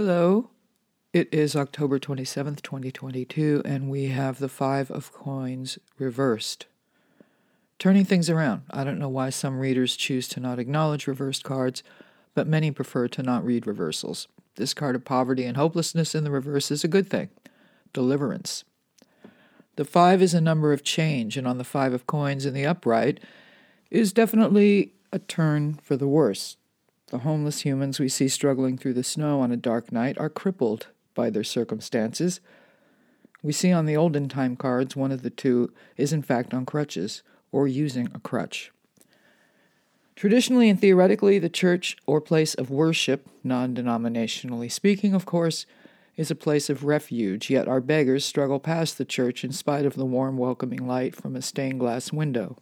[0.00, 0.50] Hello.
[1.12, 6.66] It is October 27th, 2022, and we have the Five of Coins reversed.
[7.80, 8.62] Turning things around.
[8.70, 11.82] I don't know why some readers choose to not acknowledge reversed cards,
[12.32, 14.28] but many prefer to not read reversals.
[14.54, 17.30] This card of poverty and hopelessness in the reverse is a good thing
[17.92, 18.62] deliverance.
[19.74, 22.66] The five is a number of change, and on the Five of Coins in the
[22.66, 23.18] upright
[23.90, 26.56] is definitely a turn for the worse.
[27.10, 30.88] The homeless humans we see struggling through the snow on a dark night are crippled
[31.14, 32.40] by their circumstances.
[33.42, 36.66] We see on the olden time cards one of the two is in fact on
[36.66, 38.72] crutches or using a crutch.
[40.16, 45.64] Traditionally and theoretically, the church or place of worship, non denominationally speaking, of course,
[46.16, 49.94] is a place of refuge, yet our beggars struggle past the church in spite of
[49.94, 52.58] the warm, welcoming light from a stained glass window.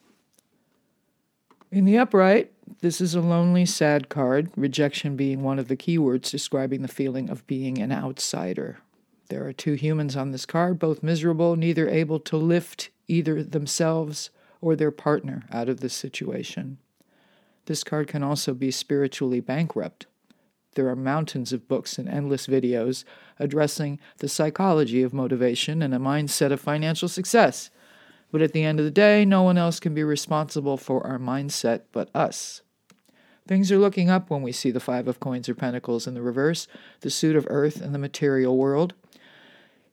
[1.70, 6.30] In the upright, this is a lonely, sad card, rejection being one of the keywords
[6.30, 8.78] describing the feeling of being an outsider.
[9.28, 14.30] There are two humans on this card, both miserable, neither able to lift either themselves
[14.60, 16.78] or their partner out of this situation.
[17.66, 20.06] This card can also be spiritually bankrupt.
[20.76, 23.04] There are mountains of books and endless videos
[23.40, 27.70] addressing the psychology of motivation and a mindset of financial success.
[28.36, 31.18] But at the end of the day, no one else can be responsible for our
[31.18, 32.60] mindset but us.
[33.48, 36.20] Things are looking up when we see the Five of Coins or Pentacles in the
[36.20, 36.68] reverse,
[37.00, 38.92] the suit of Earth and the material world.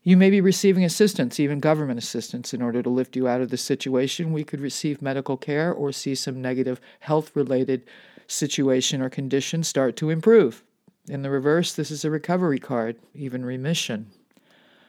[0.04, 3.50] You may be receiving assistance, even government assistance, in order to lift you out of
[3.50, 4.34] the situation.
[4.34, 7.84] We could receive medical care or see some negative health related
[8.28, 10.66] situation or condition start to improve.
[11.08, 14.12] In the reverse, this is a recovery card, even remission.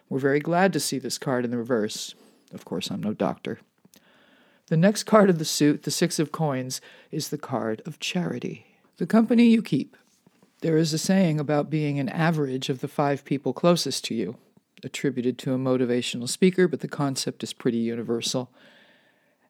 [0.08, 2.16] We're very glad to see this card in the reverse.
[2.52, 3.60] Of course, I'm no doctor.
[4.66, 8.78] The next card of the suit, the Six of Coins, is the card of charity.
[8.96, 9.96] The company you keep.
[10.60, 14.36] There is a saying about being an average of the five people closest to you,
[14.82, 18.50] attributed to a motivational speaker, but the concept is pretty universal.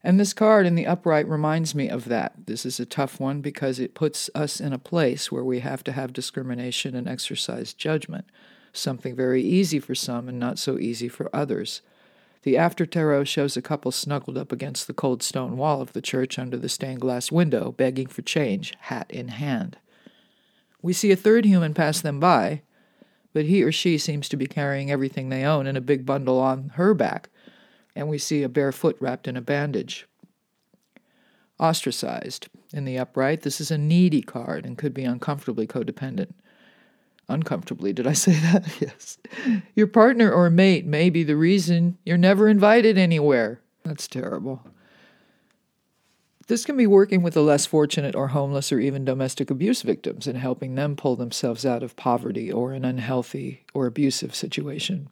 [0.03, 2.47] And this card in the upright reminds me of that.
[2.47, 5.85] This is a tough one because it puts us in a place where we have
[5.85, 8.27] to have discrimination and exercise judgment,
[8.73, 11.81] something very easy for some and not so easy for others.
[12.45, 16.03] The after tarot shows a couple snuggled up against the cold stone wall of the
[16.03, 19.79] church under the stained glass window, begging for change, hat in hand.
[20.83, 22.61] We see a third human pass them by,
[23.33, 26.39] but he or she seems to be carrying everything they own in a big bundle
[26.39, 27.31] on her back,
[27.97, 30.07] and we see a bare foot wrapped in a bandage.
[31.59, 32.49] Ostracized.
[32.75, 36.35] In the upright, this is a needy card and could be uncomfortably codependent
[37.29, 37.93] uncomfortably.
[37.93, 38.65] Did I say that?
[38.81, 39.19] yes.
[39.75, 43.61] Your partner or mate may be the reason you're never invited anywhere.
[43.85, 44.63] That's terrible.
[46.47, 50.27] This can be working with the less fortunate or homeless or even domestic abuse victims
[50.27, 55.09] and helping them pull themselves out of poverty or an unhealthy or abusive situation.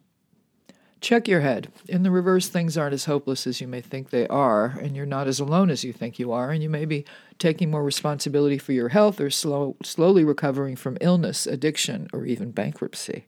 [1.03, 1.67] Check your head.
[1.89, 5.05] In the reverse, things aren't as hopeless as you may think they are, and you're
[5.05, 7.03] not as alone as you think you are, and you may be
[7.37, 12.51] taking more responsibility for your health or slow, slowly recovering from illness, addiction, or even
[12.51, 13.25] bankruptcy.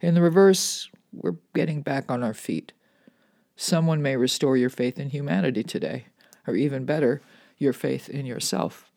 [0.00, 2.72] In the reverse, we're getting back on our feet.
[3.54, 6.06] Someone may restore your faith in humanity today,
[6.48, 7.22] or even better,
[7.56, 8.90] your faith in yourself.